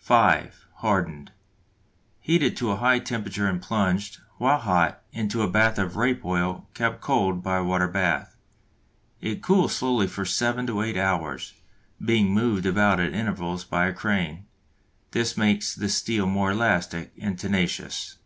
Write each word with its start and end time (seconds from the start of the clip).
(5) 0.00 0.66
Hardened. 0.78 1.30
Heated 2.20 2.56
to 2.56 2.72
a 2.72 2.76
high 2.78 2.98
temperature 2.98 3.46
and 3.46 3.62
plunged, 3.62 4.18
while 4.36 4.58
hot, 4.58 5.00
into 5.12 5.42
a 5.42 5.48
bath 5.48 5.78
of 5.78 5.94
rape 5.94 6.24
oil 6.24 6.68
kept 6.74 7.00
cold 7.00 7.40
by 7.40 7.58
a 7.58 7.62
water 7.64 7.86
bath. 7.86 8.34
It 9.20 9.44
cools 9.44 9.76
slowly 9.76 10.08
for 10.08 10.24
seven 10.24 10.66
to 10.66 10.82
eight 10.82 10.96
hours, 10.96 11.52
being 12.04 12.34
moved 12.34 12.66
about 12.66 12.98
at 12.98 13.14
intervals 13.14 13.62
by 13.62 13.86
a 13.86 13.92
crane. 13.94 14.46
This 15.12 15.36
makes 15.36 15.72
the 15.72 15.88
steel 15.88 16.26
more 16.26 16.50
elastic 16.50 17.12
and 17.16 17.38
tenacious. 17.38 18.18